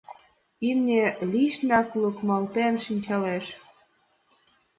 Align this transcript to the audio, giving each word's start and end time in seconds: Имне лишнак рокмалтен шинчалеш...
Имне 0.69 1.03
лишнак 1.31 1.89
рокмалтен 2.01 2.73
шинчалеш... 2.85 3.45